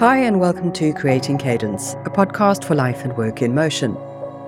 [0.00, 3.98] Hi, and welcome to Creating Cadence, a podcast for life and work in motion.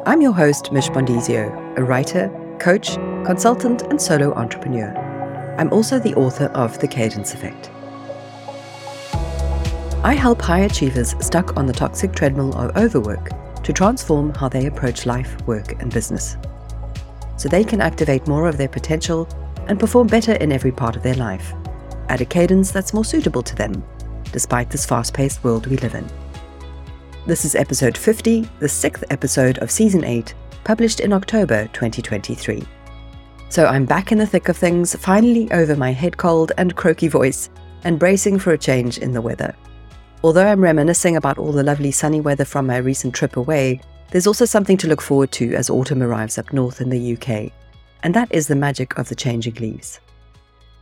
[0.06, 2.94] I'm your host, Mish Bondesio, a writer, coach,
[3.26, 4.96] consultant, and solo entrepreneur.
[5.58, 7.70] I'm also the author of The Cadence Effect.
[10.02, 13.28] I help high achievers stuck on the toxic treadmill of overwork
[13.62, 16.38] to transform how they approach life, work, and business.
[17.36, 19.28] So they can activate more of their potential
[19.68, 21.52] and perform better in every part of their life
[22.08, 23.84] at a cadence that's more suitable to them,
[24.32, 26.06] despite this fast paced world we live in.
[27.26, 32.66] This is episode 50, the sixth episode of season 8, published in October 2023.
[33.48, 37.06] So I'm back in the thick of things, finally over my head cold and croaky
[37.06, 37.50] voice,
[37.84, 39.54] and bracing for a change in the weather.
[40.24, 44.26] Although I'm reminiscing about all the lovely sunny weather from my recent trip away, there's
[44.26, 47.52] also something to look forward to as autumn arrives up north in the UK,
[48.02, 50.00] and that is the magic of the changing leaves.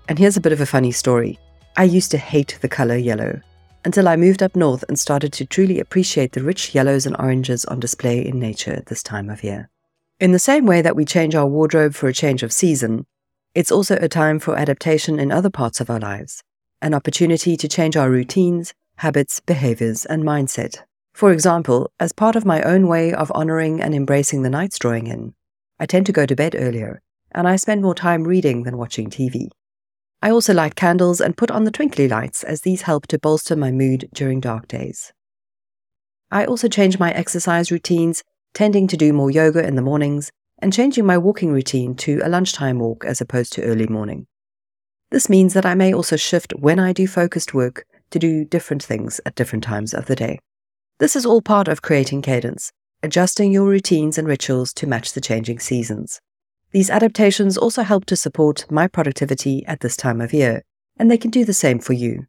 [0.09, 1.39] And here's a bit of a funny story.
[1.77, 3.41] I used to hate the colour yellow
[3.85, 7.65] until I moved up north and started to truly appreciate the rich yellows and oranges
[7.65, 9.71] on display in nature at this time of year.
[10.19, 13.07] In the same way that we change our wardrobe for a change of season,
[13.55, 16.43] it's also a time for adaptation in other parts of our lives,
[16.83, 20.83] an opportunity to change our routines, habits, behaviors, and mindset.
[21.15, 25.07] For example, as part of my own way of honoring and embracing the nights drawing
[25.07, 25.35] in,
[25.79, 27.01] I tend to go to bed earlier,
[27.33, 29.49] and I spend more time reading than watching TV.
[30.23, 33.57] I also light candles and put on the twinkly lights as these help to bolster
[33.57, 35.13] my mood during dark days.
[36.31, 40.73] I also change my exercise routines, tending to do more yoga in the mornings and
[40.73, 44.27] changing my walking routine to a lunchtime walk as opposed to early morning.
[45.11, 48.83] This means that I may also shift when I do focused work to do different
[48.83, 50.39] things at different times of the day.
[50.99, 52.71] This is all part of creating cadence,
[53.03, 56.21] adjusting your routines and rituals to match the changing seasons.
[56.73, 60.63] These adaptations also help to support my productivity at this time of year,
[60.97, 62.27] and they can do the same for you.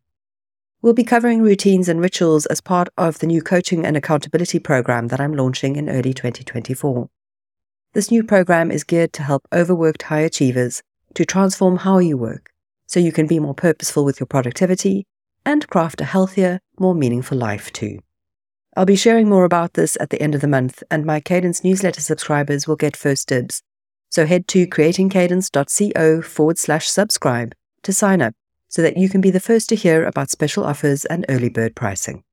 [0.82, 5.10] We'll be covering routines and rituals as part of the new coaching and accountability program
[5.10, 7.08] that I'm launching in early 2024.
[7.94, 10.82] This new program is geared to help overworked high achievers
[11.14, 12.50] to transform how you work
[12.88, 15.06] so you can be more purposeful with your productivity
[15.46, 18.00] and craft a healthier, more meaningful life too.
[18.76, 21.64] I'll be sharing more about this at the end of the month, and my Cadence
[21.64, 23.62] newsletter subscribers will get first dibs.
[24.12, 28.36] So head to creatingcadence.co forward slash subscribe to sign up
[28.68, 31.76] so that you can be the first to hear about special offers and early bird
[31.76, 32.24] pricing.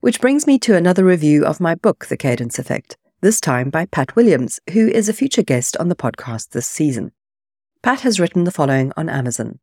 [0.00, 3.86] Which brings me to another review of my book, The Cadence Effect, this time by
[3.86, 7.12] Pat Williams, who is a future guest on the podcast this season.
[7.82, 9.60] Pat has written the following on Amazon.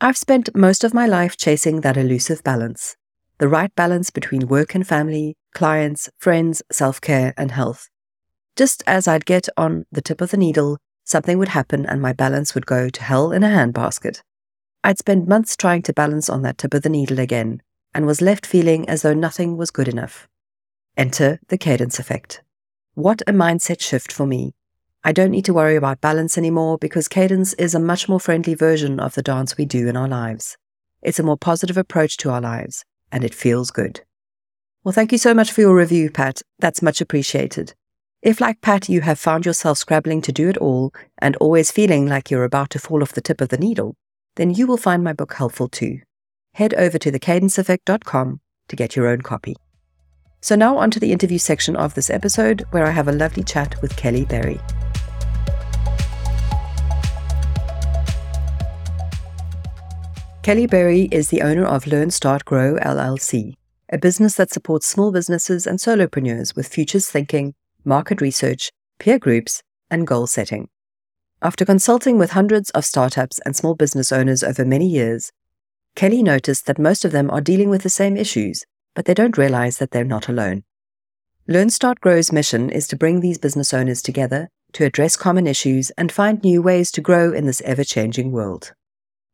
[0.00, 2.96] I've spent most of my life chasing that elusive balance
[3.38, 7.88] the right balance between work and family, clients, friends, self care, and health.
[8.56, 12.12] Just as I'd get on the tip of the needle, something would happen and my
[12.12, 14.20] balance would go to hell in a handbasket.
[14.84, 17.62] I'd spend months trying to balance on that tip of the needle again
[17.94, 20.28] and was left feeling as though nothing was good enough.
[20.96, 22.42] Enter the cadence effect.
[22.94, 24.54] What a mindset shift for me.
[25.02, 28.54] I don't need to worry about balance anymore because cadence is a much more friendly
[28.54, 30.56] version of the dance we do in our lives.
[31.00, 34.02] It's a more positive approach to our lives, and it feels good.
[34.84, 36.42] Well, thank you so much for your review, Pat.
[36.58, 37.74] That's much appreciated.
[38.28, 42.06] If, like Pat, you have found yourself scrabbling to do it all and always feeling
[42.06, 43.94] like you're about to fall off the tip of the needle,
[44.36, 46.00] then you will find my book helpful too.
[46.52, 49.56] Head over to thecadenceeffect.com to get your own copy.
[50.42, 53.42] So, now on to the interview section of this episode, where I have a lovely
[53.42, 54.60] chat with Kelly Berry.
[60.42, 63.54] Kelly Berry is the owner of Learn Start Grow LLC,
[63.90, 67.54] a business that supports small businesses and solopreneurs with futures thinking,
[67.88, 70.68] market research, peer groups, and goal setting.
[71.40, 75.32] After consulting with hundreds of startups and small business owners over many years,
[75.96, 79.38] Kelly noticed that most of them are dealing with the same issues, but they don't
[79.38, 80.64] realize that they're not alone.
[81.46, 85.90] Learn Start Grow's mission is to bring these business owners together to address common issues
[85.96, 88.74] and find new ways to grow in this ever changing world.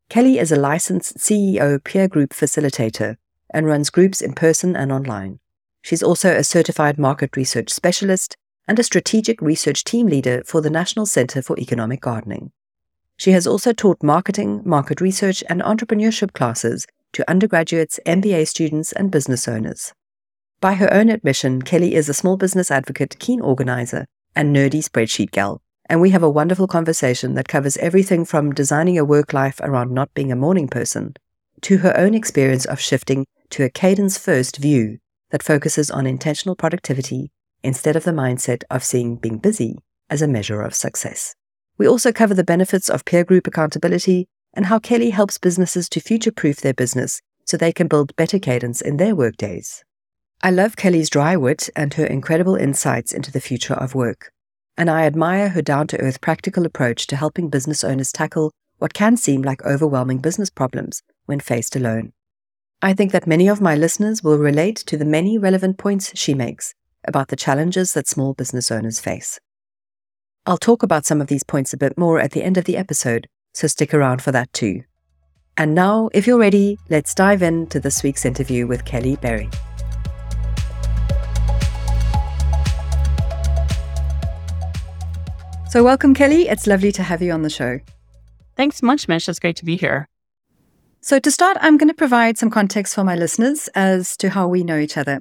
[0.09, 3.17] Kelly is a licensed CEO peer group facilitator
[3.51, 5.41] and runs groups in person and online.
[5.83, 8.37] She's also a certified market research specialist
[8.67, 12.53] and a strategic research team leader for the National Center for Economic Gardening.
[13.17, 19.11] She has also taught marketing, market research, and entrepreneurship classes to undergraduates, MBA students, and
[19.11, 19.93] business owners.
[20.61, 25.31] By her own admission, Kelly is a small business advocate, keen organizer, and nerdy spreadsheet
[25.31, 29.61] gal and we have a wonderful conversation that covers everything from designing a work life
[29.61, 31.15] around not being a morning person
[31.61, 34.99] to her own experience of shifting to a cadence first view
[35.31, 37.31] that focuses on intentional productivity
[37.65, 39.79] instead of the mindset of seeing being busy
[40.09, 41.35] as a measure of success.
[41.79, 46.01] We also cover the benefits of peer group accountability and how Kelly helps businesses to
[46.01, 49.83] future proof their business so they can build better cadence in their workdays.
[50.43, 54.31] I love Kelly's dry wit and her incredible insights into the future of work.
[54.77, 58.95] And I admire her down to earth practical approach to helping business owners tackle what
[58.95, 62.13] can seem like overwhelming business problems when faced alone.
[62.83, 66.35] I think that many of my listeners will relate to the many relevant points she
[66.35, 66.75] makes
[67.07, 69.39] about the challenges that small business owners face.
[70.47, 72.77] I'll talk about some of these points a bit more at the end of the
[72.77, 74.83] episode, so stick around for that too.
[75.57, 79.49] And now, if you're ready, let's dive into this week's interview with Kelly Berry.
[85.71, 86.49] So, welcome, Kelly.
[86.49, 87.81] It's lovely to have you on the show.
[88.57, 89.29] Thanks much, Mish.
[89.29, 90.09] It's great to be here.
[91.01, 94.47] So, to start, I'm going to provide some context for my listeners as to how
[94.47, 95.21] we know each other.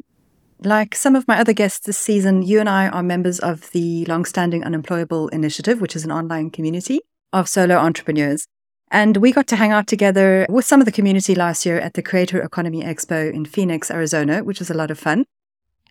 [0.66, 4.06] Like some of my other guests this season, you and I are members of the
[4.06, 7.02] Longstanding Unemployable Initiative, which is an online community
[7.34, 8.48] of solo entrepreneurs.
[8.90, 11.96] And we got to hang out together with some of the community last year at
[11.96, 15.26] the Creator Economy Expo in Phoenix, Arizona, which was a lot of fun.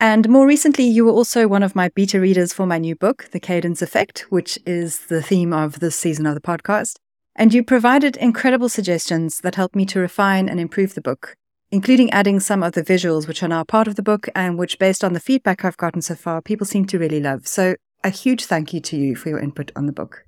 [0.01, 3.29] And more recently, you were also one of my beta readers for my new book,
[3.31, 6.97] The Cadence Effect, which is the theme of this season of the podcast.
[7.37, 11.37] And you provided incredible suggestions that helped me to refine and improve the book,
[11.73, 14.79] including adding some of the visuals which are now part of the book and which,
[14.79, 17.49] based on the feedback I've gotten so far, people seem to really love.
[17.49, 17.75] So,
[18.05, 20.27] a huge thank you to you for your input on the book.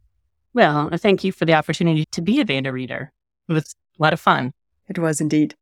[0.55, 3.13] Well, thank you for the opportunity to be a beta reader.
[3.49, 4.53] It was a lot of fun.
[4.89, 5.55] It was indeed.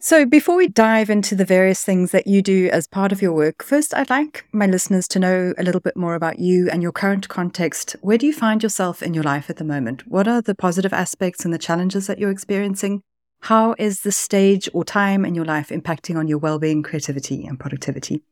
[0.00, 3.32] So, before we dive into the various things that you do as part of your
[3.32, 6.82] work, first, I'd like my listeners to know a little bit more about you and
[6.82, 7.96] your current context.
[8.00, 10.06] Where do you find yourself in your life at the moment?
[10.06, 13.02] What are the positive aspects and the challenges that you're experiencing?
[13.40, 17.46] How is the stage or time in your life impacting on your well being, creativity,
[17.46, 18.22] and productivity?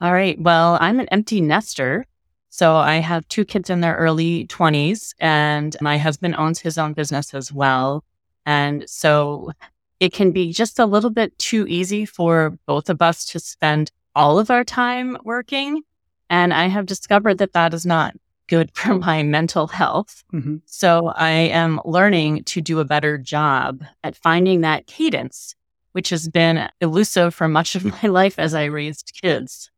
[0.00, 0.40] All right.
[0.40, 2.06] Well, I'm an empty nester.
[2.50, 6.94] So I have two kids in their early 20s, and my husband owns his own
[6.94, 8.04] business as well.
[8.46, 9.52] And so
[10.00, 13.90] it can be just a little bit too easy for both of us to spend
[14.14, 15.82] all of our time working.
[16.30, 18.14] And I have discovered that that is not
[18.48, 20.24] good for my mental health.
[20.32, 20.56] Mm-hmm.
[20.66, 25.54] So I am learning to do a better job at finding that cadence,
[25.92, 29.70] which has been elusive for much of my life as I raised kids.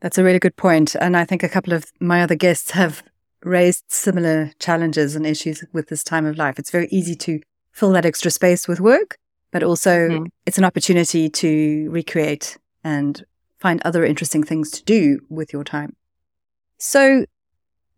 [0.00, 0.94] That's a really good point.
[0.94, 3.02] And I think a couple of my other guests have
[3.42, 6.58] raised similar challenges and issues with this time of life.
[6.58, 7.40] It's very easy to
[7.72, 9.16] fill that extra space with work,
[9.50, 10.24] but also mm-hmm.
[10.46, 13.24] it's an opportunity to recreate and
[13.58, 15.96] find other interesting things to do with your time.
[16.78, 17.24] So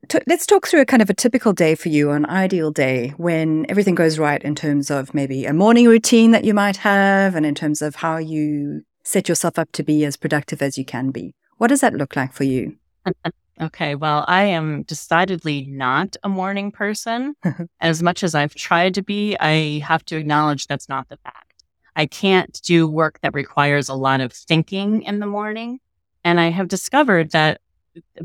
[0.09, 3.15] t- let's talk through a kind of a typical day for you, an ideal day
[3.17, 7.35] when everything goes right in terms of maybe a morning routine that you might have
[7.35, 10.85] and in terms of how you set yourself up to be as productive as you
[10.85, 11.35] can be.
[11.59, 12.77] What does that look like for you?
[13.59, 17.35] Okay, well, I am decidedly not a morning person.
[17.81, 21.65] as much as I've tried to be, I have to acknowledge that's not the fact.
[21.95, 25.81] I can't do work that requires a lot of thinking in the morning.
[26.23, 27.63] And I have discovered that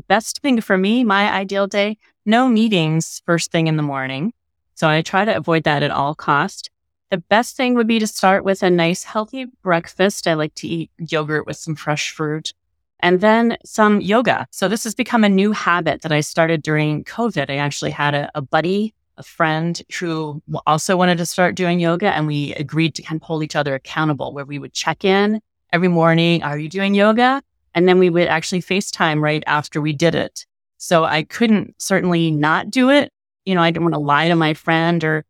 [0.08, 4.32] best thing for me, my ideal day, no meetings first thing in the morning.
[4.74, 6.70] So I try to avoid that at all cost.
[7.10, 10.26] The best thing would be to start with a nice healthy breakfast.
[10.26, 12.54] I like to eat yogurt with some fresh fruit
[13.00, 14.46] and then some yoga.
[14.50, 17.50] So this has become a new habit that I started during COVID.
[17.50, 22.08] I actually had a, a buddy a friend who also wanted to start doing yoga
[22.14, 25.40] and we agreed to kind of hold each other accountable where we would check in
[25.72, 26.42] every morning.
[26.42, 27.42] Are you doing yoga?
[27.74, 30.46] And then we would actually FaceTime right after we did it.
[30.78, 33.10] So I couldn't certainly not do it.
[33.44, 35.24] You know, I didn't want to lie to my friend or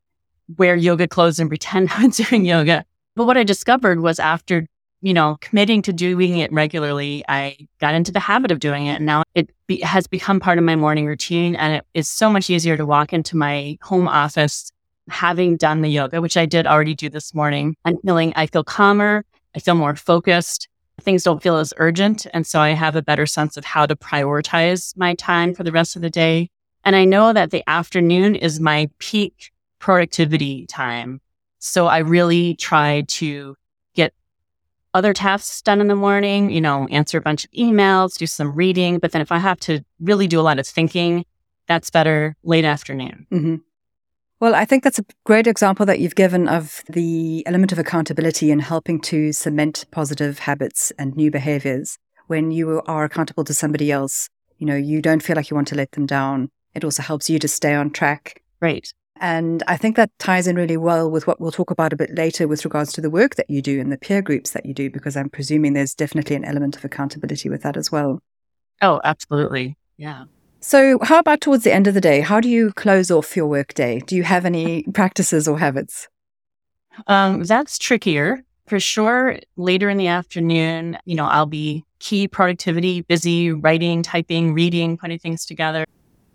[0.57, 2.85] wear yoga clothes and pretend I was doing yoga.
[3.15, 4.67] But what I discovered was after
[5.03, 8.97] you know, committing to doing it regularly, I got into the habit of doing it.
[8.97, 11.57] And now it be, has become part of my morning routine.
[11.57, 14.71] And it is so much easier to walk into my home office
[15.11, 17.77] having done the yoga, which I did already do this morning.
[17.85, 19.25] I'm feeling, I feel calmer.
[19.57, 20.69] I feel more focused.
[21.01, 22.27] Things don't feel as urgent.
[22.33, 25.73] And so I have a better sense of how to prioritize my time for the
[25.73, 26.51] rest of the day.
[26.85, 31.21] And I know that the afternoon is my peak productivity time.
[31.59, 33.57] So I really try to
[33.95, 34.13] get
[34.95, 38.55] other tasks done in the morning, you know, answer a bunch of emails, do some
[38.55, 38.99] reading.
[38.99, 41.25] But then if I have to really do a lot of thinking,
[41.67, 43.27] that's better late afternoon.
[43.33, 43.57] Mm-hmm.
[44.43, 48.51] Well, I think that's a great example that you've given of the element of accountability
[48.51, 51.97] in helping to cement positive habits and new behaviors.
[52.27, 55.69] When you are accountable to somebody else, you know, you don't feel like you want
[55.69, 56.51] to let them down.
[56.75, 58.43] It also helps you to stay on track.
[58.61, 58.93] Right.
[59.21, 62.13] And I think that ties in really well with what we'll talk about a bit
[62.13, 64.75] later with regards to the work that you do and the peer groups that you
[64.75, 68.19] do, because I'm presuming there's definitely an element of accountability with that as well.
[68.81, 69.77] Oh, absolutely.
[69.97, 70.25] Yeah.
[70.65, 72.21] So, how about towards the end of the day?
[72.21, 73.99] How do you close off your work day?
[74.07, 76.09] Do you have any practices or habits?
[77.09, 79.41] Um, that's trickier for sure.
[79.57, 85.19] Later in the afternoon, you know, I'll be key productivity, busy writing, typing, reading, putting
[85.19, 85.85] things together.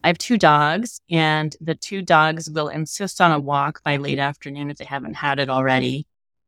[0.03, 4.19] I have two dogs, and the two dogs will insist on a walk by late
[4.19, 6.05] afternoon if they haven't had it already.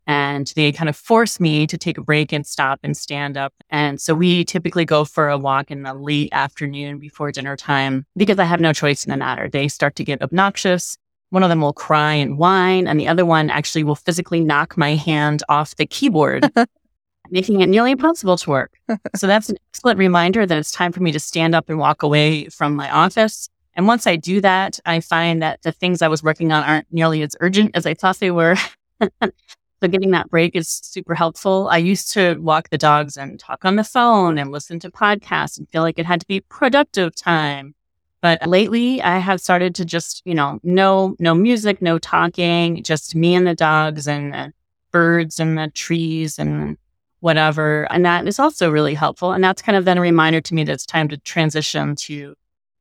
[0.10, 3.54] And they kind of force me to take a break and stop and stand up.
[3.70, 8.08] And so we typically go for a walk in the late afternoon before dinner time
[8.18, 9.48] because I have no choice in the matter.
[9.48, 10.98] They start to get obnoxious.
[11.30, 14.76] One of them will cry and whine, and the other one actually will physically knock
[14.76, 16.52] my hand off the keyboard,
[17.30, 18.80] making it nearly impossible to work.
[19.16, 22.02] so that's an excellent reminder that it's time for me to stand up and walk
[22.02, 23.48] away from my office.
[23.76, 26.92] And once I do that, I find that the things I was working on aren't
[26.92, 28.56] nearly as urgent as I thought they were.
[29.82, 31.70] So getting that break is super helpful.
[31.72, 35.58] I used to walk the dogs and talk on the phone and listen to podcasts
[35.58, 37.76] and feel like it had to be productive time.
[38.22, 43.16] But lately I have started to just, you know, no, no music, no talking, just
[43.16, 44.54] me and the dogs and the
[44.92, 46.78] birds and the trees and
[47.22, 47.84] whatever.
[47.92, 49.32] And that is also really helpful.
[49.32, 52.36] And that's kind of then a reminder to me that it's time to transition to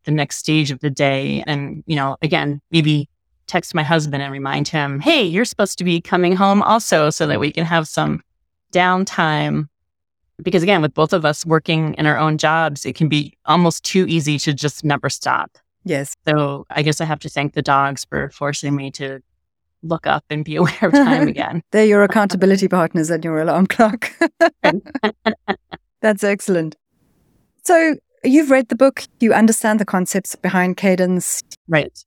[0.05, 1.45] the next stage of the day.
[1.47, 3.08] And, you know, again, maybe
[3.49, 7.26] text my husband and remind him, hey, you're supposed to be coming home also so
[7.26, 8.23] that we can have some
[8.73, 9.69] downtime.
[10.43, 13.85] Because again, with both of us working in our own jobs, it can be almost
[13.85, 15.59] too easy to just never stop.
[15.85, 16.14] Yes.
[16.28, 19.21] So I guess I have to thank the dogs for forcing me to
[19.83, 21.62] look up and be aware of time again.
[21.73, 24.12] They're your accountability partners and your alarm clock.
[26.00, 26.76] That's excellent.
[27.64, 31.43] So you've read the book, you understand the concepts behind cadence.
[31.67, 32.05] Right.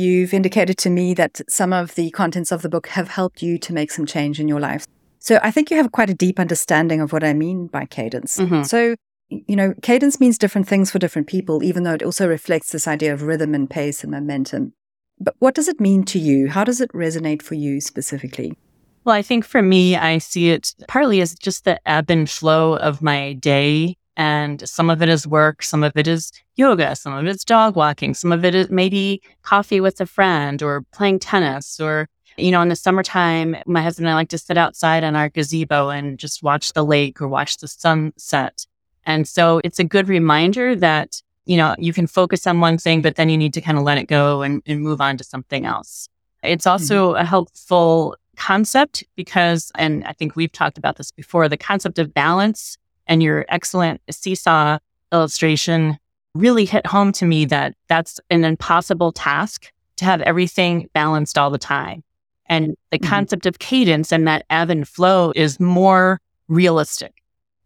[0.00, 3.58] You've indicated to me that some of the contents of the book have helped you
[3.58, 4.86] to make some change in your life.
[5.18, 8.38] So I think you have quite a deep understanding of what I mean by cadence.
[8.38, 8.62] Mm-hmm.
[8.62, 8.96] So,
[9.28, 12.88] you know, cadence means different things for different people, even though it also reflects this
[12.88, 14.72] idea of rhythm and pace and momentum.
[15.18, 16.48] But what does it mean to you?
[16.48, 18.56] How does it resonate for you specifically?
[19.04, 22.76] Well, I think for me, I see it partly as just the ebb and flow
[22.76, 27.14] of my day and some of it is work, some of it is yoga, some
[27.14, 31.18] of it's dog walking, some of it is maybe coffee with a friend or playing
[31.18, 35.04] tennis or you know, in the summertime, my husband and I like to sit outside
[35.04, 38.66] on our gazebo and just watch the lake or watch the sunset.
[39.04, 43.00] And so it's a good reminder that, you know, you can focus on one thing,
[43.00, 45.24] but then you need to kind of let it go and, and move on to
[45.24, 46.08] something else.
[46.42, 47.22] It's also mm-hmm.
[47.22, 52.14] a helpful concept because, and I think we've talked about this before, the concept of
[52.14, 54.78] balance and your excellent seesaw
[55.12, 55.98] illustration
[56.34, 61.50] really hit home to me that that's an impossible task to have everything balanced all
[61.50, 62.02] the time.
[62.46, 63.08] And the mm-hmm.
[63.08, 67.12] concept of cadence and that ebb and flow is more realistic.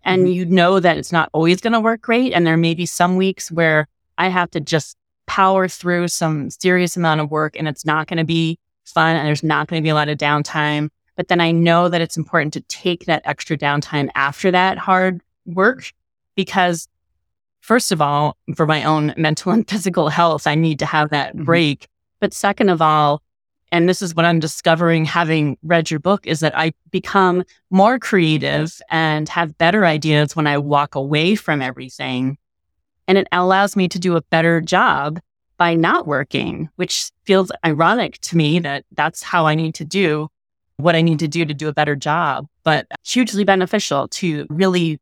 [0.05, 0.33] And mm-hmm.
[0.33, 2.33] you know that it's not always going to work great.
[2.33, 3.87] And there may be some weeks where
[4.19, 8.19] I have to just power through some serious amount of work and it's not going
[8.19, 10.91] to be fun and there's not going to be a lot of downtime.
[11.17, 15.21] But then I know that it's important to take that extra downtime after that hard
[15.47, 15.93] work
[16.35, 16.89] because
[17.61, 21.35] first of all, for my own mental and physical health, I need to have that
[21.35, 21.45] mm-hmm.
[21.45, 21.89] break.
[22.21, 23.23] But second of all,
[23.73, 27.99] and this is what I'm discovering having read your book is that I become more
[27.99, 32.39] creative and have better ideas when I walk away from everything.
[33.09, 35.19] And it allows me to do a better job
[35.57, 40.29] by not working, which feels ironic to me that that's how I need to do
[40.77, 45.01] what I need to do to do a better job, but hugely beneficial to really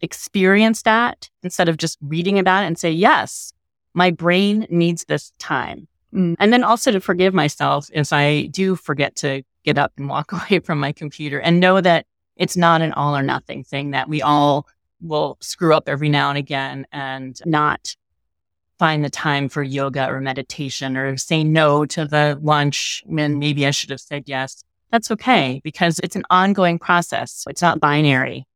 [0.00, 3.52] experience that instead of just reading about it and say, yes,
[3.94, 5.88] my brain needs this time.
[6.14, 6.36] Mm.
[6.38, 10.32] And then also to forgive myself if I do forget to get up and walk
[10.50, 14.08] away from my computer and know that it's not an all or nothing thing that
[14.08, 14.66] we all
[15.00, 17.96] will screw up every now and again and not
[18.78, 23.66] find the time for yoga or meditation or say no to the lunch when maybe
[23.66, 24.64] I should have said yes.
[24.90, 27.44] That's okay because it's an ongoing process.
[27.48, 28.46] It's not binary.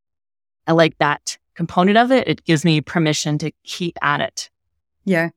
[0.66, 2.26] I like that component of it.
[2.26, 4.50] It gives me permission to keep at it.
[5.04, 5.30] Yeah.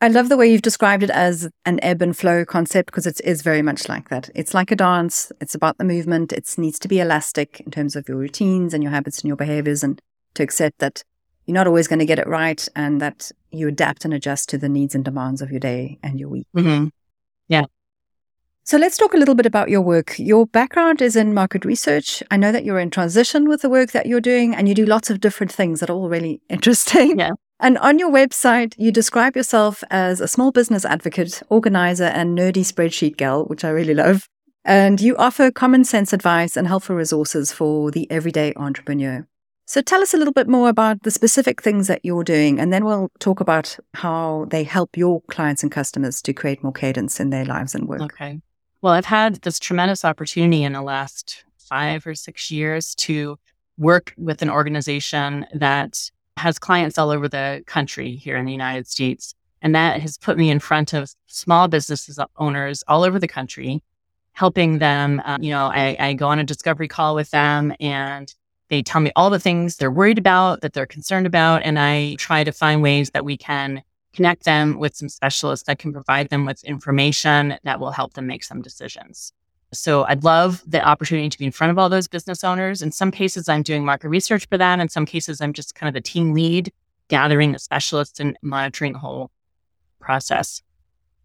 [0.00, 3.20] I love the way you've described it as an ebb and flow concept because it
[3.24, 4.28] is very much like that.
[4.34, 5.32] It's like a dance.
[5.40, 6.32] It's about the movement.
[6.32, 9.36] It needs to be elastic in terms of your routines and your habits and your
[9.36, 10.00] behaviors and
[10.34, 11.02] to accept that
[11.46, 14.58] you're not always going to get it right and that you adapt and adjust to
[14.58, 16.46] the needs and demands of your day and your week.
[16.54, 16.88] Mm-hmm.
[17.48, 17.64] Yeah.
[18.68, 20.18] So let's talk a little bit about your work.
[20.18, 22.20] Your background is in market research.
[22.32, 24.84] I know that you're in transition with the work that you're doing and you do
[24.84, 27.16] lots of different things that are all really interesting.
[27.16, 27.30] Yeah.
[27.60, 32.64] And on your website, you describe yourself as a small business advocate, organizer, and nerdy
[32.64, 34.26] spreadsheet gal, which I really love.
[34.64, 39.28] And you offer common sense advice and helpful resources for the everyday entrepreneur.
[39.66, 42.72] So tell us a little bit more about the specific things that you're doing, and
[42.72, 47.20] then we'll talk about how they help your clients and customers to create more cadence
[47.20, 48.02] in their lives and work.
[48.02, 48.40] Okay.
[48.82, 53.38] Well, I've had this tremendous opportunity in the last five or six years to
[53.78, 58.86] work with an organization that has clients all over the country here in the United
[58.86, 59.34] States.
[59.62, 63.82] And that has put me in front of small businesses owners all over the country,
[64.32, 65.22] helping them.
[65.24, 68.32] Um, you know, I, I go on a discovery call with them and
[68.68, 71.62] they tell me all the things they're worried about, that they're concerned about.
[71.62, 73.82] And I try to find ways that we can
[74.16, 78.26] connect them with some specialists that can provide them with information that will help them
[78.26, 79.32] make some decisions.
[79.72, 82.80] So I'd love the opportunity to be in front of all those business owners.
[82.80, 84.80] In some cases, I'm doing market research for that.
[84.80, 86.72] In some cases, I'm just kind of the team lead,
[87.08, 89.30] gathering the specialists and monitoring the whole
[90.00, 90.62] process.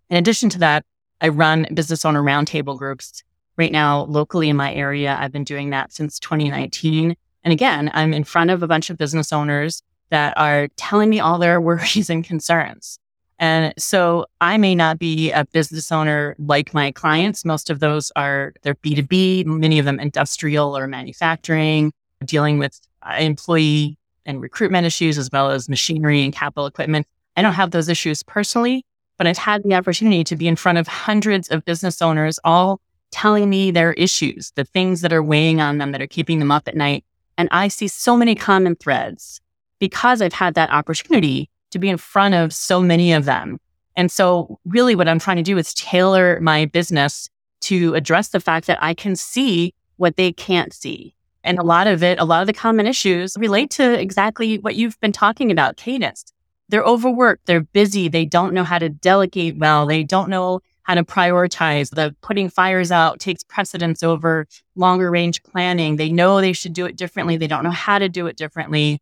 [0.10, 0.84] In addition to that,
[1.22, 3.24] I run business owner roundtable groups
[3.58, 5.16] right now locally in my area.
[5.18, 7.16] I've been doing that since 2019.
[7.44, 9.82] And again, I'm in front of a bunch of business owners
[10.12, 13.00] that are telling me all their worries and concerns.
[13.40, 17.44] And so I may not be a business owner like my clients.
[17.44, 21.92] Most of those are they're B2B, many of them industrial or manufacturing,
[22.24, 27.08] dealing with uh, employee and recruitment issues as well as machinery and capital equipment.
[27.36, 28.86] I don't have those issues personally,
[29.18, 32.80] but I've had the opportunity to be in front of hundreds of business owners all
[33.10, 36.52] telling me their issues, the things that are weighing on them that are keeping them
[36.52, 37.04] up at night.
[37.40, 39.42] And I see so many common threads
[39.82, 43.58] because I've had that opportunity to be in front of so many of them.
[43.98, 47.28] And so, really, what I'm trying to do is tailor my business
[47.62, 51.14] to address the fact that I can see what they can't see.
[51.44, 54.76] And a lot of it, a lot of the common issues relate to exactly what
[54.76, 56.32] you've been talking about, Cadence.
[56.70, 60.94] They're overworked, they're busy, they don't know how to delegate well, they don't know how
[60.94, 61.90] to prioritize.
[61.90, 65.98] The putting fires out takes precedence over longer range planning.
[65.98, 69.02] They know they should do it differently, they don't know how to do it differently.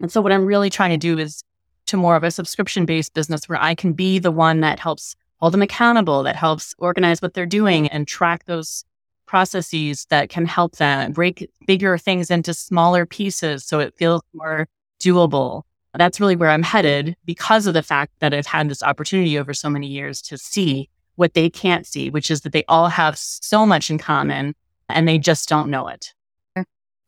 [0.00, 1.42] And so, what I'm really trying to do is
[1.86, 5.16] to more of a subscription based business where I can be the one that helps
[5.40, 8.84] hold them accountable, that helps organize what they're doing and track those
[9.26, 14.68] processes that can help them break bigger things into smaller pieces so it feels more
[15.00, 15.62] doable.
[15.94, 19.52] That's really where I'm headed because of the fact that I've had this opportunity over
[19.52, 23.18] so many years to see what they can't see, which is that they all have
[23.18, 24.54] so much in common
[24.88, 26.14] and they just don't know it.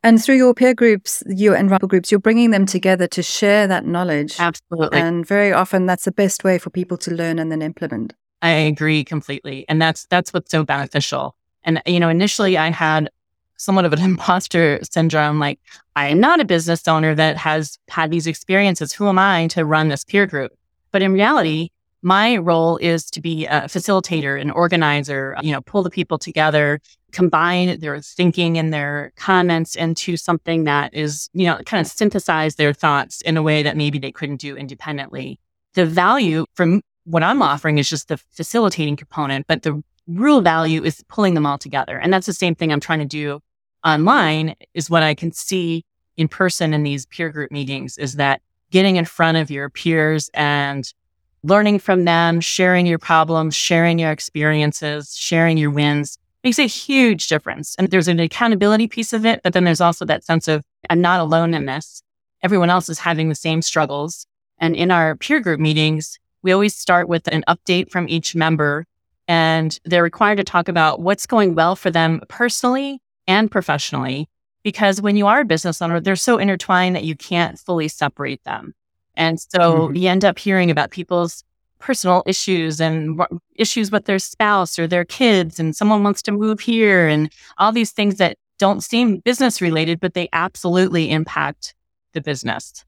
[0.03, 3.85] And through your peer groups, your environmental groups, you're bringing them together to share that
[3.85, 4.39] knowledge.
[4.39, 4.99] Absolutely.
[4.99, 8.13] And very often that's the best way for people to learn and then implement.
[8.41, 9.65] I agree completely.
[9.69, 11.35] And that's that's what's so beneficial.
[11.63, 13.09] And you know, initially I had
[13.57, 15.59] somewhat of an imposter syndrome like
[15.95, 18.93] I am not a business owner that has had these experiences.
[18.93, 20.51] Who am I to run this peer group?
[20.91, 21.69] But in reality,
[22.01, 26.79] my role is to be a facilitator, an organizer, you know, pull the people together
[27.11, 32.55] combine their thinking and their comments into something that is, you know, kind of synthesize
[32.55, 35.39] their thoughts in a way that maybe they couldn't do independently.
[35.73, 40.83] The value from what I'm offering is just the facilitating component, but the real value
[40.83, 41.97] is pulling them all together.
[41.97, 43.39] And that's the same thing I'm trying to do
[43.85, 45.85] online is what I can see
[46.17, 50.29] in person in these peer group meetings is that getting in front of your peers
[50.33, 50.91] and
[51.43, 57.27] learning from them, sharing your problems, sharing your experiences, sharing your wins makes a huge
[57.27, 57.75] difference.
[57.77, 61.01] And there's an accountability piece of it, but then there's also that sense of I'm
[61.01, 62.03] not alone in this.
[62.43, 64.25] Everyone else is having the same struggles.
[64.57, 68.85] And in our peer group meetings, we always start with an update from each member
[69.27, 74.27] and they're required to talk about what's going well for them personally and professionally.
[74.63, 78.43] Because when you are a business owner, they're so intertwined that you can't fully separate
[78.43, 78.73] them.
[79.15, 79.95] And so mm-hmm.
[79.95, 81.43] you end up hearing about people's
[81.81, 83.21] personal issues and
[83.55, 87.71] issues with their spouse or their kids and someone wants to move here and all
[87.71, 91.73] these things that don't seem business related but they absolutely impact
[92.13, 92.85] the business.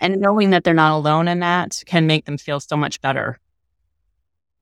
[0.00, 3.40] And knowing that they're not alone in that can make them feel so much better.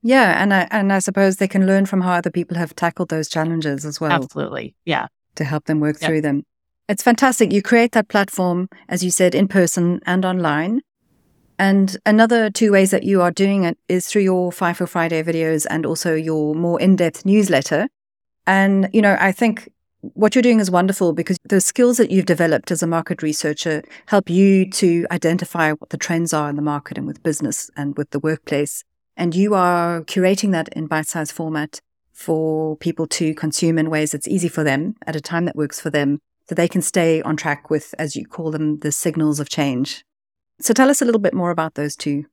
[0.03, 3.09] Yeah and i and i suppose they can learn from how other people have tackled
[3.09, 4.13] those challenges as well.
[4.13, 5.09] Absolutely yeah.
[5.35, 6.09] To help them work yep.
[6.09, 6.45] through them.
[6.89, 7.53] It's fantastic.
[7.53, 10.81] You create that platform as you said in person and online
[11.59, 15.23] and another two ways that you are doing it is through your Five for Friday
[15.23, 17.89] videos and also your more in depth newsletter.
[18.47, 19.69] And, you know, I think
[20.01, 23.83] what you're doing is wonderful because the skills that you've developed as a market researcher
[24.07, 27.97] help you to identify what the trends are in the market and with business and
[27.97, 28.85] with the workplace.
[29.17, 31.81] And you are curating that in bite sized format
[32.13, 35.81] for people to consume in ways that's easy for them at a time that works
[35.81, 39.41] for them so they can stay on track with, as you call them, the signals
[39.41, 40.05] of change.
[40.61, 42.25] So tell us a little bit more about those two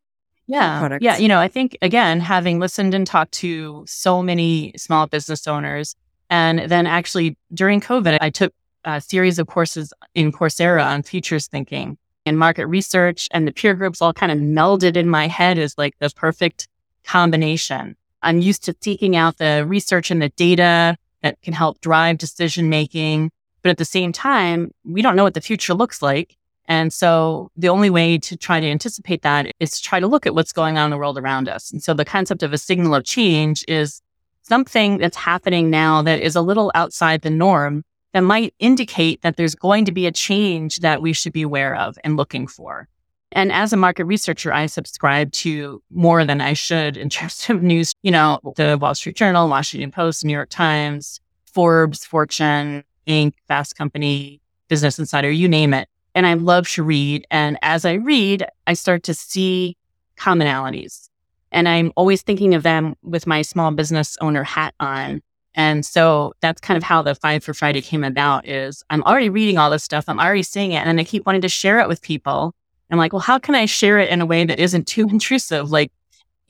[0.48, 0.80] yeah.
[0.80, 1.04] Products.
[1.04, 1.18] Yeah.
[1.18, 5.96] You know, I think, again, having listened and talked to so many small business owners,
[6.30, 11.48] and then actually during COVID, I took a series of courses in Coursera on futures
[11.48, 15.58] thinking and market research, and the peer groups all kind of melded in my head
[15.58, 16.68] as like the perfect
[17.04, 17.96] combination.
[18.22, 22.70] I'm used to seeking out the research and the data that can help drive decision
[22.70, 23.32] making.
[23.62, 26.38] But at the same time, we don't know what the future looks like.
[26.66, 30.26] And so the only way to try to anticipate that is to try to look
[30.26, 31.72] at what's going on in the world around us.
[31.72, 34.02] And so the concept of a signal of change is
[34.44, 39.38] something that's happening now that is a little outside the norm that might indicate that
[39.38, 42.88] there's going to be a change that we should be aware of and looking for.
[43.32, 47.64] And as a market researcher, I subscribe to more than I should in terms of
[47.64, 53.34] news, you know, the Wall Street Journal, Washington Post, New York Times, Forbes, Fortune, Inc.,
[53.48, 55.88] Fast Company, Business Insider, you name it.
[56.16, 57.26] And I love to read.
[57.32, 59.78] And as I read, I start to see
[60.18, 61.10] commonalities.
[61.52, 65.22] And I'm always thinking of them with my small business owner hat on.
[65.56, 69.30] And so that's kind of how the Five for Friday came about is I'm already
[69.30, 70.06] reading all this stuff.
[70.08, 70.86] I'm already seeing it.
[70.86, 72.56] And I keep wanting to share it with people.
[72.90, 75.72] I'm like, well, how can I share it in a way that isn't too intrusive?
[75.72, 75.92] Like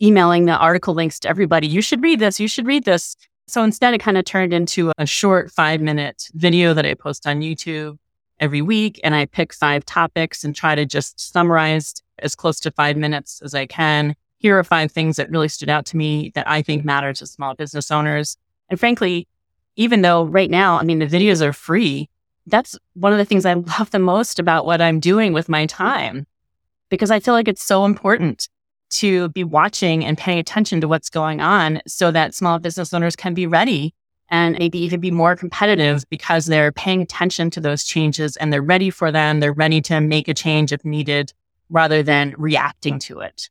[0.02, 1.67] emailing the article links to everybody.
[1.67, 2.39] You should read this.
[2.39, 3.15] You should read this.
[3.47, 7.28] So instead, it kind of turned into a short five minute video that I post
[7.28, 7.97] on YouTube
[8.39, 9.00] every week.
[9.04, 13.41] And I pick five topics and try to just summarize as close to five minutes
[13.43, 14.15] as I can.
[14.38, 17.26] Here are five things that really stood out to me that I think matter to
[17.26, 18.38] small business owners.
[18.69, 19.28] And frankly,
[19.76, 22.10] even though right now, I mean, the videos are free,
[22.46, 25.65] that's one of the things I love the most about what I'm doing with my
[25.65, 26.28] time
[26.89, 28.50] because I feel like it's so important
[28.91, 33.15] to be watching and paying attention to what's going on so that small business owners
[33.15, 33.96] can be ready
[34.34, 38.63] and maybe even be more competitive because they're paying attention to those changes and they're
[38.63, 39.39] ready for them.
[39.39, 41.32] They're ready to make a change if needed
[41.69, 43.50] rather than reacting to it.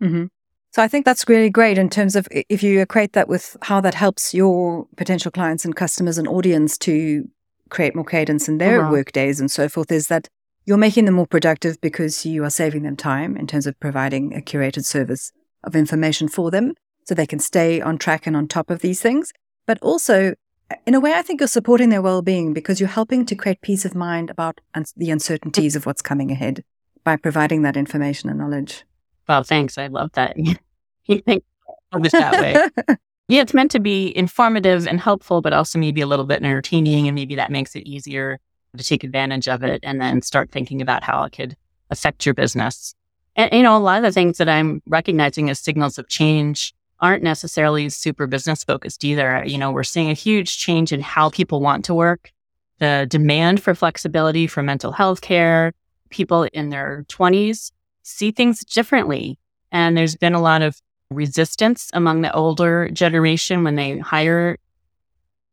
[0.00, 0.24] Mm-hmm.
[0.70, 3.82] So I think that's really great in terms of if you equate that with how
[3.82, 7.28] that helps your potential clients and customers and audience to
[7.68, 8.90] create more cadence in their uh-huh.
[8.90, 10.28] work days and so forth, is that
[10.64, 14.34] you're making them more productive because you are saving them time in terms of providing
[14.34, 15.30] a curated service
[15.62, 16.72] of information for them
[17.04, 19.30] so they can stay on track and on top of these things.
[19.66, 20.34] But also,
[20.70, 23.34] uh, in a way, I think you're supporting their well being because you're helping to
[23.34, 26.64] create peace of mind about un- the uncertainties of what's coming ahead
[27.04, 28.84] by providing that information and knowledge.
[29.28, 29.78] Well, thanks.
[29.78, 30.36] I love that.
[31.06, 31.44] you think
[31.92, 32.96] of that way.
[33.28, 37.08] yeah, it's meant to be informative and helpful, but also maybe a little bit entertaining.
[37.08, 38.40] And maybe that makes it easier
[38.76, 41.56] to take advantage of it and then start thinking about how it could
[41.90, 42.94] affect your business.
[43.36, 46.74] And, you know, a lot of the things that I'm recognizing as signals of change
[47.02, 49.44] aren't necessarily super business focused either.
[49.44, 52.30] You know, we're seeing a huge change in how people want to work,
[52.78, 55.72] the demand for flexibility for mental health care.
[56.08, 59.38] People in their 20s see things differently.
[59.70, 64.56] And there's been a lot of resistance among the older generation when they hire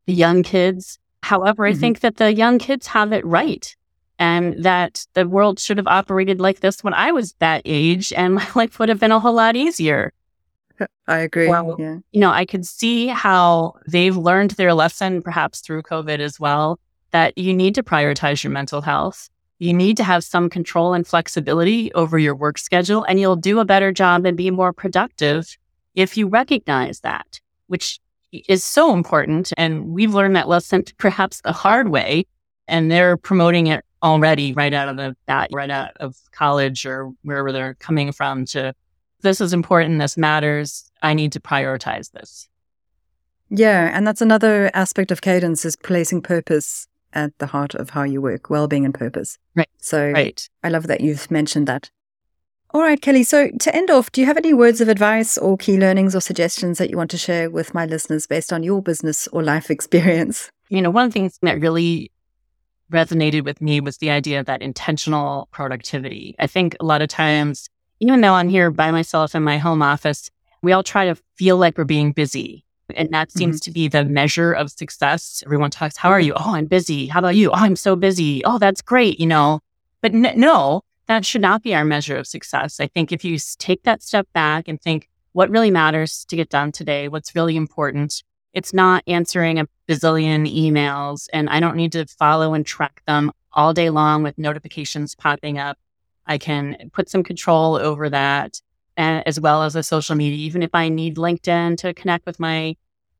[0.06, 1.80] the young kids However, I mm-hmm.
[1.80, 3.76] think that the young kids have it right
[4.18, 8.34] and that the world should have operated like this when I was that age and
[8.36, 10.14] my life would have been a whole lot easier.
[11.08, 11.48] I agree.
[11.48, 11.98] Well, yeah.
[12.12, 16.80] you know, I could see how they've learned their lesson perhaps through COVID as well,
[17.12, 19.30] that you need to prioritize your mental health.
[19.58, 23.60] You need to have some control and flexibility over your work schedule, and you'll do
[23.60, 25.58] a better job and be more productive
[25.96, 28.00] if you recognize that, which
[28.32, 29.52] is so important.
[29.58, 32.26] And we've learned that lesson perhaps the hard way.
[32.68, 37.12] And they're promoting it already right out of the bat, right out of college or
[37.24, 38.74] wherever they're coming from to
[39.22, 40.92] this is important, this matters.
[41.02, 42.48] I need to prioritize this.
[43.50, 43.92] Yeah.
[43.94, 48.22] And that's another aspect of cadence is placing purpose at the heart of how you
[48.22, 49.38] work, well being and purpose.
[49.56, 49.70] Right.
[49.80, 50.48] So right.
[50.64, 51.90] I love that you've mentioned that.
[52.72, 53.24] All right, Kelly.
[53.24, 56.22] So to end off, do you have any words of advice or key learnings or
[56.22, 59.72] suggestions that you want to share with my listeners based on your business or life
[59.72, 60.52] experience?
[60.70, 62.12] You know, one of the things that really
[62.92, 66.36] resonated with me was the idea of that intentional productivity.
[66.38, 69.82] I think a lot of times, even though I'm here by myself in my home
[69.82, 70.30] office,
[70.62, 72.66] we all try to feel like we're being busy.
[72.96, 73.66] And that seems mm-hmm.
[73.66, 75.44] to be the measure of success.
[75.46, 76.34] Everyone talks, How are you?
[76.36, 77.08] Oh, I'm busy.
[77.08, 77.52] How about you?
[77.52, 78.44] Oh, I'm so busy.
[78.46, 79.20] Oh, that's great.
[79.20, 79.60] You know,
[80.02, 82.80] but n- no, that should not be our measure of success.
[82.80, 86.50] I think if you take that step back and think what really matters to get
[86.50, 91.92] done today, what's really important, it's not answering a bazillion emails and I don't need
[91.92, 95.78] to follow and track them all day long with notifications popping up.
[96.30, 98.62] I can put some control over that
[98.96, 100.38] as well as a social media.
[100.46, 102.76] Even if I need LinkedIn to connect with my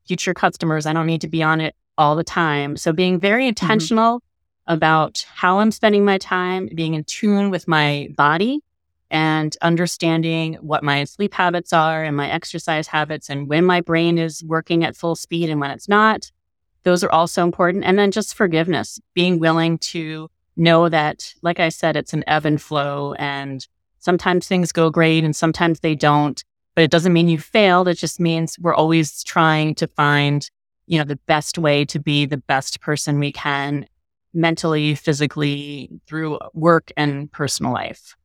[0.06, 2.78] future customers, I don't need to be on it all the time.
[2.78, 3.48] So being very mm-hmm.
[3.48, 4.26] intentional mm-hmm
[4.70, 8.60] about how I'm spending my time, being in tune with my body
[9.10, 14.16] and understanding what my sleep habits are and my exercise habits and when my brain
[14.16, 16.30] is working at full speed and when it's not.
[16.84, 17.82] Those are also important.
[17.84, 22.44] And then just forgiveness, being willing to know that, like I said, it's an ebb
[22.44, 23.66] and flow and
[23.98, 26.42] sometimes things go great and sometimes they don't.
[26.74, 27.88] but it doesn't mean you failed.
[27.88, 30.48] It just means we're always trying to find,
[30.86, 33.86] you know, the best way to be the best person we can
[34.32, 38.16] mentally, physically, through work and personal life.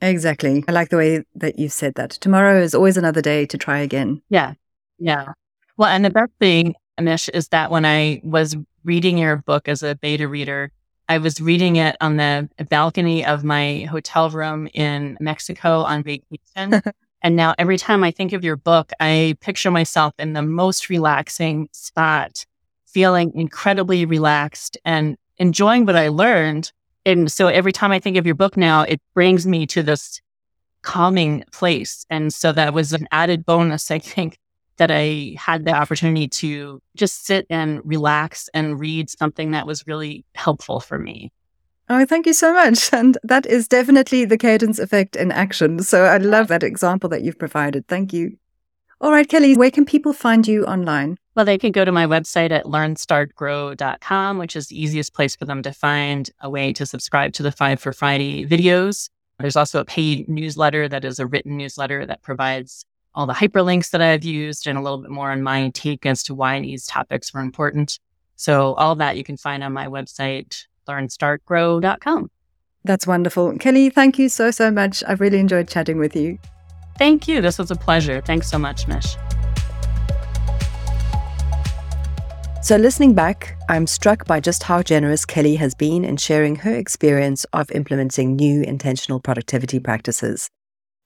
[0.00, 0.64] Exactly.
[0.68, 2.10] I like the way that you said that.
[2.12, 4.22] Tomorrow is always another day to try again.
[4.30, 4.54] Yeah.
[4.98, 5.32] Yeah.
[5.76, 9.82] Well, and the best thing, Anish, is that when I was reading your book as
[9.82, 10.70] a beta reader,
[11.12, 16.80] I was reading it on the balcony of my hotel room in Mexico on vacation.
[17.22, 20.88] and now every time I think of your book, I picture myself in the most
[20.88, 22.46] relaxing spot,
[22.86, 26.72] feeling incredibly relaxed and enjoying what I learned.
[27.04, 30.18] And so every time I think of your book now, it brings me to this
[30.80, 32.06] calming place.
[32.08, 34.38] And so that was an added bonus, I think,
[34.76, 39.86] that I had the opportunity to just sit and relax and read something that was
[39.86, 41.30] really helpful for me.
[41.88, 42.92] Oh, thank you so much.
[43.02, 45.82] And that is definitely the cadence effect in action.
[45.82, 47.86] So I love that example that you've provided.
[47.86, 48.38] Thank you.
[49.00, 51.16] All right, Kelly, where can people find you online?
[51.34, 55.44] Well, they can go to my website at learnstartgrow.com, which is the easiest place for
[55.44, 59.08] them to find a way to subscribe to the Five for Friday videos.
[59.40, 63.90] There's also a paid newsletter that is a written newsletter that provides all the hyperlinks
[63.90, 66.86] that I've used and a little bit more on my take as to why these
[66.86, 67.98] topics were important.
[68.36, 72.30] So all that you can find on my website, learnstartgrow.com.
[72.84, 73.56] That's wonderful.
[73.58, 75.04] Kelly, thank you so, so much.
[75.06, 76.38] I've really enjoyed chatting with you.
[76.98, 77.40] Thank you.
[77.40, 78.20] This was a pleasure.
[78.20, 79.16] Thanks so much, Mish.
[82.62, 86.72] So, listening back, I'm struck by just how generous Kelly has been in sharing her
[86.72, 90.48] experience of implementing new intentional productivity practices,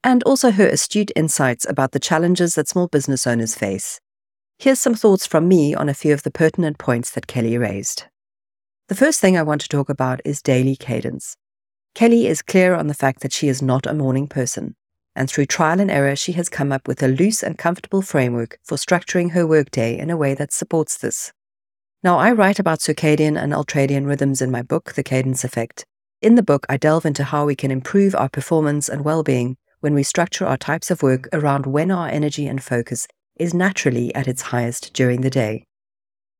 [0.07, 3.99] and also her astute insights about the challenges that small business owners face.
[4.57, 8.05] Here's some thoughts from me on a few of the pertinent points that Kelly raised.
[8.87, 11.37] The first thing I want to talk about is daily cadence.
[11.93, 14.75] Kelly is clear on the fact that she is not a morning person
[15.17, 18.59] and through trial and error, she has come up with a loose and comfortable framework
[18.63, 21.33] for structuring her workday in a way that supports this.
[22.03, 25.85] Now, I write about circadian and ultradian rhythms in my book, The Cadence Effect.
[26.21, 29.57] In the book, I delve into how we can improve our performance and well being
[29.79, 34.13] when we structure our types of work around when our energy and focus is naturally
[34.15, 35.63] at its highest during the day.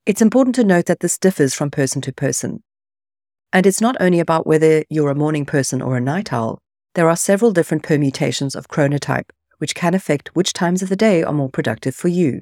[0.06, 2.63] It's important to note that this differs from person to person.
[3.54, 6.60] And it's not only about whether you're a morning person or a night owl,
[6.95, 11.23] there are several different permutations of chronotype, which can affect which times of the day
[11.23, 12.41] are more productive for you.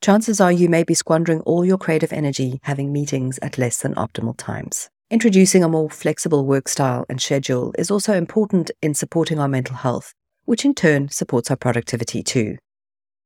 [0.00, 3.94] Chances are you may be squandering all your creative energy having meetings at less than
[3.94, 4.90] optimal times.
[5.10, 9.76] Introducing a more flexible work style and schedule is also important in supporting our mental
[9.76, 10.12] health,
[10.44, 12.58] which in turn supports our productivity too.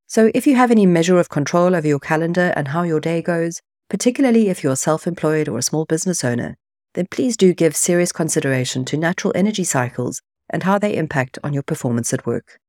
[0.06, 3.20] So, if you have any measure of control over your calendar and how your day
[3.20, 6.56] goes, particularly if you're self employed or a small business owner,
[6.94, 11.52] then please do give serious consideration to natural energy cycles and how they impact on
[11.52, 12.60] your performance at work.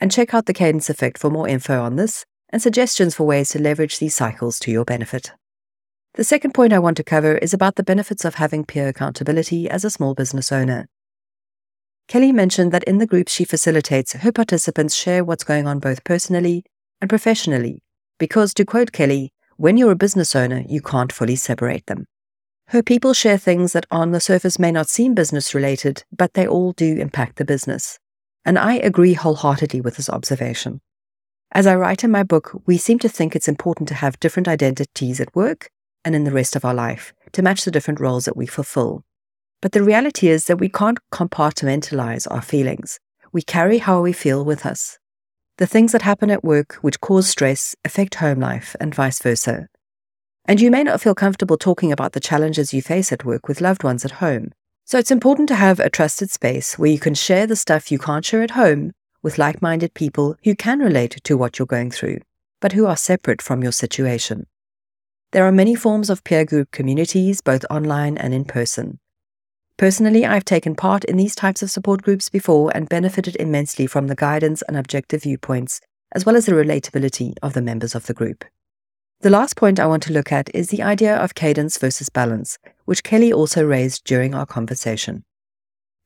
[0.00, 3.50] And check out the Cadence Effect for more info on this and suggestions for ways
[3.50, 5.30] to leverage these cycles to your benefit.
[6.16, 9.68] The second point I want to cover is about the benefits of having peer accountability
[9.68, 10.88] as a small business owner.
[12.08, 16.04] Kelly mentioned that in the groups she facilitates, her participants share what's going on both
[16.04, 16.64] personally
[17.02, 17.82] and professionally,
[18.18, 22.06] because, to quote Kelly, when you're a business owner, you can't fully separate them.
[22.68, 26.46] Her people share things that on the surface may not seem business related, but they
[26.46, 27.98] all do impact the business.
[28.42, 30.80] And I agree wholeheartedly with this observation.
[31.52, 34.48] As I write in my book, we seem to think it's important to have different
[34.48, 35.68] identities at work
[36.06, 39.02] and in the rest of our life to match the different roles that we fulfill.
[39.60, 43.00] But the reality is that we can't compartmentalize our feelings.
[43.32, 45.00] We carry how we feel with us.
[45.58, 49.66] The things that happen at work which cause stress affect home life and vice versa.
[50.44, 53.60] And you may not feel comfortable talking about the challenges you face at work with
[53.60, 54.52] loved ones at home.
[54.84, 57.98] So it's important to have a trusted space where you can share the stuff you
[57.98, 58.92] can't share at home
[59.24, 62.18] with like minded people who can relate to what you're going through,
[62.60, 64.46] but who are separate from your situation.
[65.32, 69.00] There are many forms of peer group communities, both online and in person.
[69.76, 74.06] Personally, I've taken part in these types of support groups before and benefited immensely from
[74.06, 75.80] the guidance and objective viewpoints,
[76.12, 78.44] as well as the relatability of the members of the group.
[79.20, 82.58] The last point I want to look at is the idea of cadence versus balance,
[82.84, 85.24] which Kelly also raised during our conversation.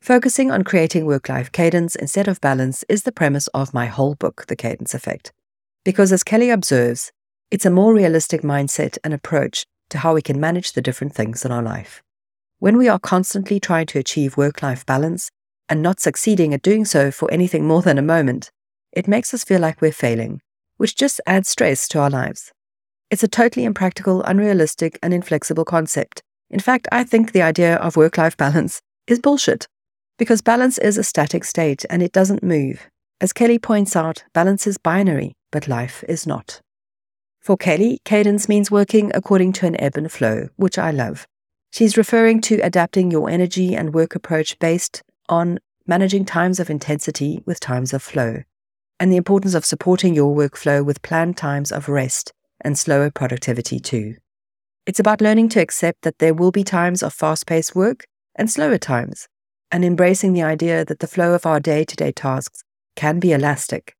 [0.00, 4.14] Focusing on creating work life cadence instead of balance is the premise of my whole
[4.14, 5.32] book, The Cadence Effect.
[5.84, 7.12] Because as Kelly observes,
[7.50, 11.44] it's a more realistic mindset and approach to how we can manage the different things
[11.44, 12.02] in our life.
[12.60, 15.30] When we are constantly trying to achieve work life balance
[15.68, 18.50] and not succeeding at doing so for anything more than a moment,
[18.92, 20.40] it makes us feel like we're failing,
[20.76, 22.52] which just adds stress to our lives.
[23.10, 26.22] It's a totally impractical, unrealistic, and inflexible concept.
[26.50, 29.66] In fact, I think the idea of work life balance is bullshit
[30.18, 32.88] because balance is a static state and it doesn't move.
[33.20, 36.60] As Kelly points out, balance is binary, but life is not.
[37.40, 41.26] For Kelly, cadence means working according to an ebb and flow, which I love.
[41.72, 47.42] She's referring to adapting your energy and work approach based on managing times of intensity
[47.46, 48.42] with times of flow,
[48.98, 53.80] and the importance of supporting your workflow with planned times of rest and slower productivity
[53.80, 54.16] too.
[54.84, 58.50] It's about learning to accept that there will be times of fast paced work and
[58.50, 59.28] slower times,
[59.72, 62.64] and embracing the idea that the flow of our day to day tasks
[62.96, 63.94] can be elastic.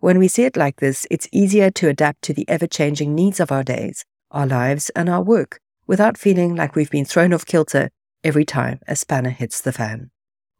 [0.00, 3.40] When we see it like this, it's easier to adapt to the ever changing needs
[3.40, 7.46] of our days, our lives, and our work without feeling like we've been thrown off
[7.46, 7.90] kilter
[8.22, 10.10] every time a spanner hits the fan.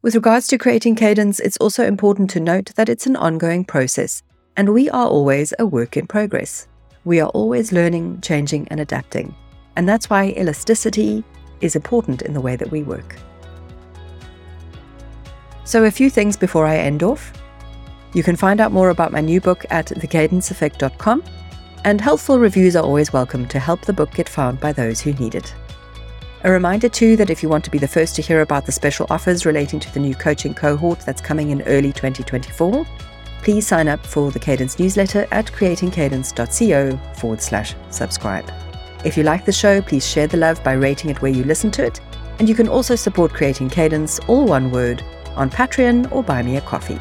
[0.01, 4.23] With regards to creating cadence, it's also important to note that it's an ongoing process,
[4.57, 6.69] and we are always a work in progress.
[7.05, 9.35] We are always learning, changing, and adapting.
[9.77, 11.25] And that's why elasticity
[11.61, 13.17] is important in the way that we work.
[15.65, 17.33] So, a few things before I end off.
[18.15, 21.23] You can find out more about my new book at thecadenceeffect.com,
[21.85, 25.13] and helpful reviews are always welcome to help the book get found by those who
[25.15, 25.55] need it.
[26.45, 28.73] A reminder too that if you want to be the first to hear about the
[28.73, 32.87] special offers relating to the new coaching cohort that's coming in early 2024,
[33.43, 38.51] please sign up for the Cadence newsletter at creatingcadence.co forward slash subscribe.
[39.05, 41.71] If you like the show, please share the love by rating it where you listen
[41.73, 42.01] to it,
[42.39, 45.03] and you can also support Creating Cadence, all one word,
[45.37, 46.99] on Patreon or buy me a coffee.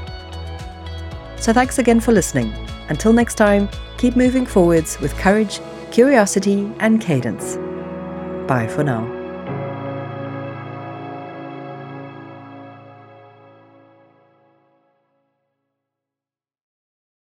[1.37, 2.53] So thanks again for listening.
[2.89, 5.59] Until next time, keep moving forwards with courage,
[5.91, 7.57] curiosity, and cadence.
[8.47, 9.24] Bye for now.